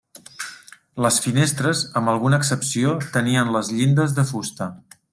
[1.05, 4.73] Les finestres, amb alguna excepció, tenien les llindes de fusta.